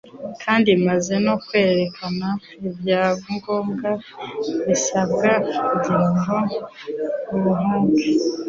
[0.43, 2.27] kandi amaze no kwerekana
[2.67, 3.89] ibyangombwa
[4.67, 5.29] bisabwa
[5.67, 6.35] kugira ngo
[7.33, 8.01] uwuhabwe,